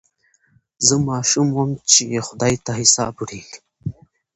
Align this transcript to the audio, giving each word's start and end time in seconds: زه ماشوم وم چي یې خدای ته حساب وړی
زه 0.87 0.95
ماشوم 1.09 1.47
وم 1.53 1.71
چي 1.89 2.01
یې 2.13 2.21
خدای 2.27 2.55
ته 2.65 2.71
حساب 2.79 3.13
وړی 3.17 3.41